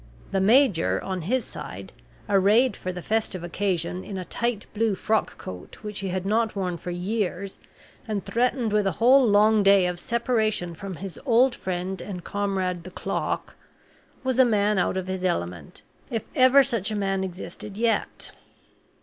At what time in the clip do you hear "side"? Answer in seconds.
1.45-1.93